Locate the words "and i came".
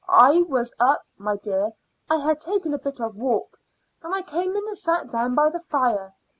4.01-4.55